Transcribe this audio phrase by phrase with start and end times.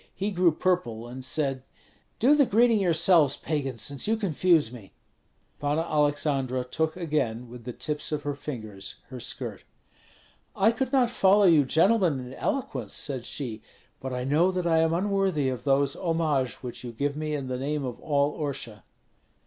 [0.15, 1.61] He grew purple, and said,
[2.17, 4.93] "Do the greeting yourselves, pagans, since you confuse me."
[5.59, 9.63] Panna Aleksandra took again, with the tips of her fingers, her skirt.
[10.55, 13.61] "I could not follow you gentlemen in eloquence," said she,
[13.99, 17.45] "but I know that I am unworthy of those homages which you give me in
[17.47, 18.81] the name of all Orsha."